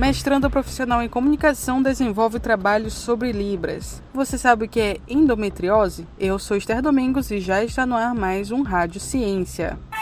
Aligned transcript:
Mestrando 0.00 0.48
profissional 0.48 1.02
em 1.02 1.10
comunicação 1.10 1.82
desenvolve 1.82 2.40
trabalhos 2.40 2.94
sobre 2.94 3.32
Libras. 3.32 4.02
Você 4.14 4.38
sabe 4.38 4.64
o 4.64 4.68
que 4.68 4.80
é 4.80 4.96
endometriose? 5.06 6.06
Eu 6.18 6.38
sou 6.38 6.56
Esther 6.56 6.80
Domingos 6.80 7.30
e 7.30 7.38
já 7.38 7.62
está 7.62 7.84
no 7.84 7.94
ar 7.94 8.14
mais 8.14 8.50
um 8.50 8.62
Rádio 8.62 8.98
Ciência. 8.98 9.78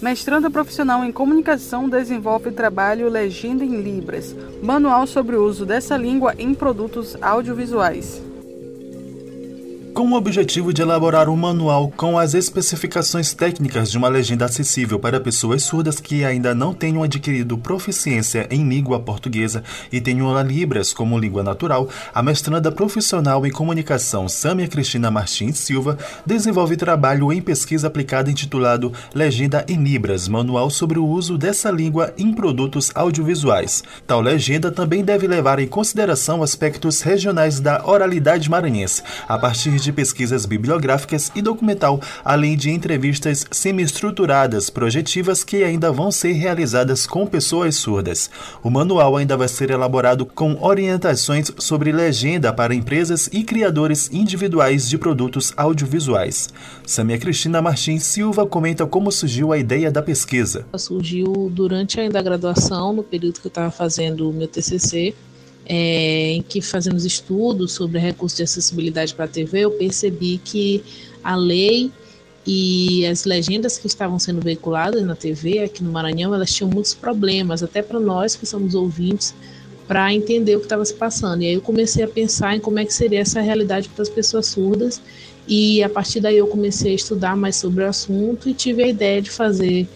Mestranda 0.00 0.50
profissional 0.50 1.04
em 1.04 1.12
comunicação 1.12 1.88
desenvolve 1.88 2.50
trabalho 2.52 3.08
Legenda 3.08 3.64
em 3.64 3.82
Libras, 3.82 4.34
manual 4.62 5.06
sobre 5.06 5.36
o 5.36 5.44
uso 5.44 5.66
dessa 5.66 5.96
língua 5.96 6.34
em 6.38 6.54
produtos 6.54 7.16
audiovisuais 7.20 8.29
com 10.00 10.12
o 10.12 10.14
objetivo 10.14 10.72
de 10.72 10.80
elaborar 10.80 11.28
um 11.28 11.36
manual 11.36 11.92
com 11.94 12.18
as 12.18 12.32
especificações 12.32 13.34
técnicas 13.34 13.90
de 13.90 13.98
uma 13.98 14.08
legenda 14.08 14.46
acessível 14.46 14.98
para 14.98 15.20
pessoas 15.20 15.62
surdas 15.62 16.00
que 16.00 16.24
ainda 16.24 16.54
não 16.54 16.72
tenham 16.72 17.02
adquirido 17.02 17.58
proficiência 17.58 18.48
em 18.50 18.66
língua 18.66 18.98
portuguesa 18.98 19.62
e 19.92 20.00
tenham 20.00 20.34
a 20.34 20.42
Libras 20.42 20.94
como 20.94 21.18
língua 21.18 21.42
natural, 21.42 21.86
a 22.14 22.22
mestranda 22.22 22.72
profissional 22.72 23.46
em 23.46 23.50
comunicação 23.50 24.26
Samia 24.26 24.66
Cristina 24.68 25.10
Martins 25.10 25.58
Silva 25.58 25.98
desenvolve 26.24 26.78
trabalho 26.78 27.30
em 27.30 27.42
pesquisa 27.42 27.88
aplicada 27.88 28.30
intitulado 28.30 28.94
Legenda 29.14 29.66
em 29.68 29.82
Libras, 29.82 30.28
manual 30.28 30.70
sobre 30.70 30.98
o 30.98 31.06
uso 31.06 31.36
dessa 31.36 31.70
língua 31.70 32.14
em 32.16 32.32
produtos 32.32 32.90
audiovisuais. 32.94 33.84
Tal 34.06 34.22
legenda 34.22 34.70
também 34.70 35.04
deve 35.04 35.26
levar 35.26 35.58
em 35.58 35.68
consideração 35.68 36.42
aspectos 36.42 37.02
regionais 37.02 37.60
da 37.60 37.84
oralidade 37.86 38.48
maranhense, 38.48 39.02
a 39.28 39.36
partir 39.36 39.76
de 39.76 39.89
de 39.90 39.92
pesquisas 39.92 40.46
bibliográficas 40.46 41.30
e 41.34 41.42
documental, 41.42 42.00
além 42.24 42.56
de 42.56 42.70
entrevistas 42.70 43.44
semi-estruturadas 43.50 44.70
projetivas 44.70 45.42
que 45.42 45.64
ainda 45.64 45.90
vão 45.90 46.10
ser 46.12 46.32
realizadas 46.32 47.06
com 47.06 47.26
pessoas 47.26 47.74
surdas. 47.74 48.30
O 48.62 48.70
manual 48.70 49.16
ainda 49.16 49.36
vai 49.36 49.48
ser 49.48 49.70
elaborado 49.70 50.24
com 50.24 50.56
orientações 50.62 51.50
sobre 51.58 51.90
legenda 51.90 52.52
para 52.52 52.74
empresas 52.74 53.28
e 53.32 53.42
criadores 53.42 54.08
individuais 54.12 54.88
de 54.88 54.96
produtos 54.96 55.52
audiovisuais. 55.56 56.48
Samia 56.86 57.18
Cristina 57.18 57.60
Martins 57.60 58.04
Silva 58.04 58.46
comenta 58.46 58.86
como 58.86 59.10
surgiu 59.10 59.52
a 59.52 59.58
ideia 59.58 59.90
da 59.90 60.02
pesquisa. 60.02 60.64
Surgiu 60.76 61.50
durante 61.52 62.00
ainda 62.00 62.18
a 62.18 62.22
graduação, 62.22 62.92
no 62.92 63.02
período 63.02 63.40
que 63.40 63.46
eu 63.46 63.50
estava 63.50 63.70
fazendo 63.70 64.30
o 64.30 64.32
meu 64.32 64.46
TCC, 64.46 65.14
é, 65.72 66.32
em 66.32 66.42
que 66.42 66.60
fazemos 66.60 67.04
estudos 67.04 67.70
sobre 67.70 68.00
recursos 68.00 68.36
de 68.36 68.42
acessibilidade 68.42 69.14
para 69.14 69.26
a 69.26 69.28
TV, 69.28 69.60
eu 69.60 69.70
percebi 69.70 70.40
que 70.44 70.82
a 71.22 71.36
lei 71.36 71.92
e 72.44 73.06
as 73.06 73.24
legendas 73.24 73.78
que 73.78 73.86
estavam 73.86 74.18
sendo 74.18 74.40
veiculadas 74.40 75.04
na 75.04 75.14
TV 75.14 75.60
aqui 75.60 75.84
no 75.84 75.92
Maranhão, 75.92 76.34
elas 76.34 76.52
tinham 76.52 76.68
muitos 76.68 76.92
problemas, 76.92 77.62
até 77.62 77.82
para 77.82 78.00
nós 78.00 78.34
que 78.34 78.44
somos 78.44 78.74
ouvintes, 78.74 79.32
para 79.86 80.12
entender 80.12 80.56
o 80.56 80.58
que 80.58 80.66
estava 80.66 80.84
se 80.84 80.94
passando. 80.94 81.42
E 81.42 81.46
aí 81.46 81.54
eu 81.54 81.62
comecei 81.62 82.02
a 82.02 82.08
pensar 82.08 82.56
em 82.56 82.60
como 82.60 82.80
é 82.80 82.84
que 82.84 82.92
seria 82.92 83.20
essa 83.20 83.40
realidade 83.40 83.88
para 83.90 84.02
as 84.02 84.08
pessoas 84.08 84.46
surdas, 84.46 85.00
e 85.46 85.84
a 85.84 85.88
partir 85.88 86.18
daí 86.18 86.36
eu 86.36 86.48
comecei 86.48 86.90
a 86.90 86.96
estudar 86.96 87.36
mais 87.36 87.54
sobre 87.54 87.84
o 87.84 87.86
assunto 87.86 88.48
e 88.48 88.54
tive 88.54 88.82
a 88.82 88.88
ideia 88.88 89.22
de 89.22 89.30
fazer 89.30 89.86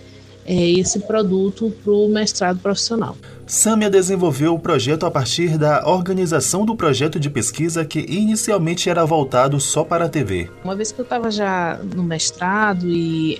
é, 0.46 0.70
esse 0.72 1.00
produto 1.00 1.72
para 1.82 1.92
o 1.92 2.08
mestrado 2.08 2.58
profissional. 2.58 3.16
Sâmia 3.46 3.90
desenvolveu 3.90 4.54
o 4.54 4.58
projeto 4.58 5.04
a 5.04 5.10
partir 5.10 5.58
da 5.58 5.86
organização 5.86 6.64
do 6.64 6.74
projeto 6.74 7.20
de 7.20 7.28
pesquisa 7.28 7.84
que 7.84 8.00
inicialmente 8.00 8.88
era 8.88 9.04
voltado 9.04 9.60
só 9.60 9.84
para 9.84 10.06
a 10.06 10.08
TV. 10.08 10.48
Uma 10.64 10.74
vez 10.74 10.92
que 10.92 11.00
eu 11.00 11.04
estava 11.04 11.30
já 11.30 11.78
no 11.94 12.02
mestrado 12.02 12.86
e 12.88 13.38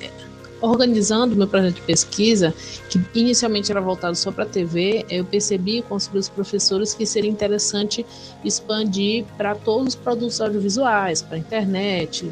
organizando 0.60 1.36
meu 1.36 1.46
projeto 1.46 1.74
de 1.74 1.82
pesquisa, 1.82 2.54
que 2.88 3.00
inicialmente 3.14 3.70
era 3.70 3.80
voltado 3.80 4.16
só 4.16 4.32
para 4.32 4.44
a 4.44 4.46
TV, 4.46 5.04
eu 5.10 5.24
percebi 5.24 5.82
com 5.82 5.94
os 5.94 6.08
meus 6.08 6.28
professores 6.28 6.94
que 6.94 7.04
seria 7.04 7.30
interessante 7.30 8.04
expandir 8.42 9.24
para 9.36 9.54
todos 9.54 9.88
os 9.88 9.94
produtos 9.94 10.40
audiovisuais, 10.40 11.20
para 11.20 11.36
a 11.36 11.38
internet, 11.38 12.30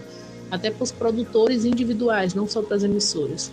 até 0.51 0.71
para 0.71 0.85
os 0.85 0.93
produtores 0.93 1.65
individuais, 1.65 2.35
não 2.35 2.47
só 2.47 2.63
para 2.63 2.77
as 2.77 2.83
emissoras. 2.83 3.51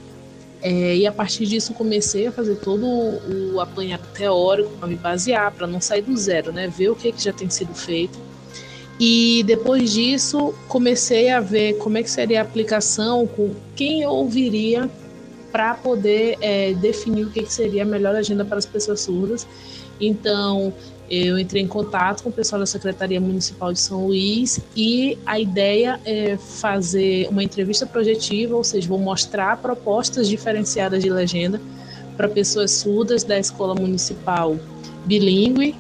É, 0.61 0.97
e 0.97 1.07
a 1.07 1.11
partir 1.11 1.45
disso 1.45 1.73
comecei 1.73 2.27
a 2.27 2.31
fazer 2.31 2.55
todo 2.55 2.85
o 2.85 3.61
apanhado 3.61 4.03
teórico 4.13 4.69
para 4.77 4.89
me 4.89 4.95
basear, 4.95 5.53
para 5.53 5.65
não 5.65 5.79
sair 5.79 6.01
do 6.01 6.15
zero, 6.17 6.51
né? 6.51 6.67
Ver 6.67 6.89
o 6.89 6.95
que, 6.95 7.11
que 7.11 7.23
já 7.23 7.31
tem 7.31 7.49
sido 7.49 7.73
feito. 7.73 8.19
E 8.99 9.43
depois 9.43 9.93
disso 9.93 10.53
comecei 10.67 11.29
a 11.29 11.39
ver 11.39 11.77
como 11.77 11.97
é 11.97 12.03
que 12.03 12.11
seria 12.11 12.39
a 12.39 12.43
aplicação, 12.43 13.25
com 13.25 13.55
quem 13.73 14.01
eu 14.01 14.09
ouviria 14.09 14.89
para 15.51 15.73
poder 15.73 16.37
é, 16.41 16.73
definir 16.73 17.25
o 17.25 17.31
que, 17.31 17.43
que 17.43 17.53
seria 17.53 17.83
a 17.83 17.85
melhor 17.85 18.13
agenda 18.13 18.43
para 18.43 18.57
as 18.57 18.65
pessoas 18.65 18.99
surdas. 18.99 19.47
Então 20.01 20.73
eu 21.09 21.39
entrei 21.39 21.63
em 21.63 21.67
contato 21.67 22.21
com 22.23 22.29
o 22.29 22.31
pessoal 22.31 22.59
da 22.59 22.65
Secretaria 22.65 23.19
Municipal 23.19 23.73
de 23.73 23.79
São 23.79 24.05
Luís 24.05 24.59
e 24.75 25.17
a 25.25 25.39
ideia 25.39 25.99
é 26.05 26.37
fazer 26.37 27.27
uma 27.29 27.43
entrevista 27.43 27.85
projetiva, 27.85 28.55
ou 28.55 28.63
seja, 28.63 28.87
vou 28.87 28.99
mostrar 28.99 29.57
propostas 29.57 30.27
diferenciadas 30.27 31.01
de 31.01 31.09
legenda 31.09 31.59
para 32.15 32.29
pessoas 32.29 32.71
surdas 32.71 33.23
da 33.23 33.39
Escola 33.39 33.73
Municipal 33.73 34.57
Bilingue, 35.05 35.75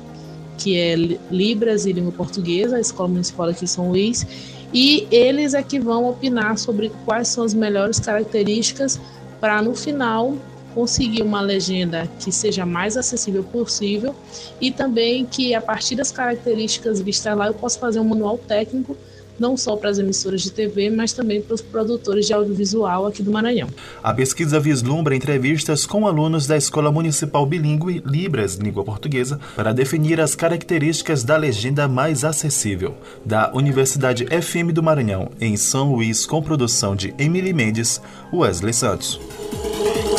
que 0.57 0.77
é 0.77 0.95
Libras 0.95 1.85
e 1.85 1.93
Língua 1.93 2.11
Portuguesa, 2.11 2.77
a 2.77 2.79
Escola 2.79 3.09
Municipal 3.09 3.49
aqui 3.49 3.65
de 3.65 3.71
São 3.71 3.89
Luís, 3.89 4.25
e 4.73 5.07
eles 5.11 5.53
é 5.53 5.61
que 5.61 5.79
vão 5.79 6.09
opinar 6.09 6.57
sobre 6.57 6.91
quais 7.05 7.27
são 7.27 7.43
as 7.43 7.53
melhores 7.53 7.99
características 7.99 8.99
para 9.39 9.61
no 9.61 9.75
final 9.75 10.35
conseguir 10.73 11.21
uma 11.21 11.41
legenda 11.41 12.09
que 12.19 12.31
seja 12.31 12.65
mais 12.65 12.97
acessível 12.97 13.43
possível 13.43 14.15
e 14.59 14.71
também 14.71 15.25
que 15.25 15.53
a 15.53 15.61
partir 15.61 15.95
das 15.95 16.11
características 16.11 17.01
vistas 17.01 17.37
lá 17.37 17.47
eu 17.47 17.53
possa 17.53 17.79
fazer 17.79 17.99
um 17.99 18.03
manual 18.03 18.37
técnico 18.37 18.95
não 19.39 19.55
só 19.55 19.75
para 19.75 19.89
as 19.89 19.97
emissoras 19.97 20.41
de 20.41 20.51
TV, 20.51 20.89
mas 20.89 21.13
também 21.13 21.41
para 21.41 21.55
os 21.55 21.61
produtores 21.61 22.27
de 22.27 22.33
audiovisual 22.33 23.07
aqui 23.07 23.23
do 23.23 23.31
Maranhão. 23.31 23.69
A 24.03 24.13
pesquisa 24.13 24.59
vislumbra 24.59 25.15
entrevistas 25.15 25.85
com 25.85 26.05
alunos 26.05 26.45
da 26.45 26.57
Escola 26.57 26.91
Municipal 26.91 27.45
Bilingue 27.45 28.03
Libras, 28.05 28.55
língua 28.55 28.83
portuguesa, 28.83 29.39
para 29.55 29.73
definir 29.73 30.19
as 30.19 30.35
características 30.35 31.23
da 31.23 31.37
legenda 31.37 31.87
mais 31.87 32.23
acessível. 32.25 32.95
Da 33.25 33.51
Universidade 33.53 34.25
FM 34.25 34.73
do 34.73 34.83
Maranhão, 34.83 35.31
em 35.39 35.55
São 35.55 35.93
Luís, 35.93 36.25
com 36.25 36.41
produção 36.41 36.95
de 36.95 37.13
Emily 37.17 37.53
Mendes, 37.53 38.01
Wesley 38.33 38.73
Santos. 38.73 39.19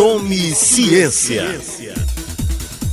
Tome 0.01 0.55
ciência. 0.55 1.45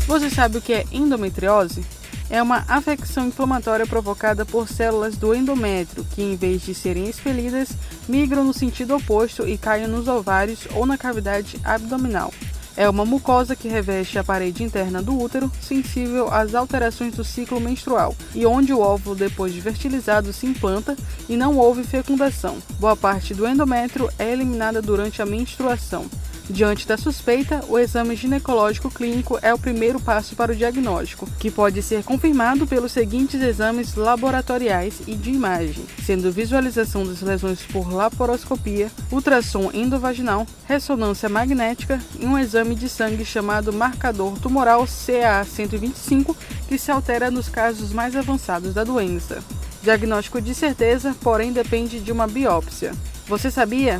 Você 0.06 0.29
sabe 0.29 0.57
o 0.57 0.62
que 0.62 0.73
é 0.73 0.85
endometriose? 0.91 1.85
É 2.29 2.44
uma 2.44 2.66
afecção 2.68 3.28
inflamatória 3.28 3.88
provocada 3.88 4.45
por 4.45 4.68
células 4.68 5.16
do 5.16 5.34
endométrio 5.34 6.06
que, 6.13 6.22
em 6.22 6.35
vez 6.35 6.63
de 6.63 6.75
serem 6.75 7.07
expelidas, 7.07 7.69
migram 8.09 8.44
no 8.44 8.53
sentido 8.53 8.94
oposto 8.94 9.47
e 9.47 9.57
caem 9.57 9.88
nos 9.88 10.09
ovários 10.09 10.67
ou 10.75 10.85
na 10.85 10.97
cavidade 10.97 11.57
abdominal. 11.63 12.34
É 12.75 12.90
uma 12.90 13.06
mucosa 13.06 13.56
que 13.56 13.69
reveste 13.69 14.19
a 14.19 14.23
parede 14.23 14.62
interna 14.62 15.01
do 15.01 15.17
útero, 15.17 15.50
sensível 15.62 16.28
às 16.29 16.53
alterações 16.53 17.16
do 17.16 17.23
ciclo 17.23 17.62
menstrual, 17.62 18.13
e 18.35 18.46
onde 18.46 18.73
o 18.73 18.81
óvulo, 18.81 19.16
depois 19.16 19.53
de 19.53 19.62
fertilizado, 19.62 20.34
se 20.34 20.46
implanta 20.46 20.94
e 21.29 21.38
não 21.38 21.56
houve 21.56 21.85
fecundação. 21.85 22.57
Boa 22.81 22.97
parte 22.97 23.34
do 23.34 23.47
endométrio 23.47 24.09
é 24.20 24.29
eliminada 24.29 24.81
durante 24.81 25.22
a 25.22 25.26
menstruação. 25.26 26.05
Diante 26.49 26.88
da 26.88 26.97
suspeita, 26.97 27.61
o 27.67 27.78
exame 27.78 28.16
ginecológico 28.16 28.90
clínico 28.90 29.38
é 29.41 29.53
o 29.53 29.59
primeiro 29.59 29.99
passo 29.99 30.34
para 30.34 30.53
o 30.53 30.55
diagnóstico, 30.55 31.28
que 31.38 31.52
pode 31.52 31.82
ser 31.82 32.03
confirmado 32.03 32.66
pelos 32.66 32.94
seguintes 32.94 33.41
exames 33.41 33.96
laboratoriais 33.96 35.02
e 35.05 35.14
de 35.14 35.29
imagem, 35.29 35.85
sendo 36.05 36.32
visualização 36.32 37.05
das 37.05 37.22
lesões 37.22 37.64
por 37.64 37.91
laparoscopia, 37.91 38.90
ultrassom 39.11 39.72
endovaginal, 39.73 40.47
ressonância 40.66 41.28
magnética 41.28 41.99
e 42.17 42.26
um 42.26 42.40
exame 42.40 42.76
de 42.76 42.88
sangue 42.88 43.26
chamado 43.26 43.73
marcador 43.73 44.40
tumoral 44.40 44.85
CA125, 44.85 46.34
que 46.70 46.78
se 46.78 46.90
altera 46.90 47.29
nos 47.29 47.50
casos 47.50 47.91
mais 47.91 48.16
avançados 48.16 48.73
da 48.73 48.85
doença. 48.85 49.43
Diagnóstico 49.84 50.41
de 50.41 50.55
certeza, 50.55 51.14
porém 51.22 51.52
depende 51.52 52.00
de 52.00 52.11
uma 52.11 52.26
biópsia. 52.26 52.93
Você 53.28 53.52
sabia? 53.52 54.00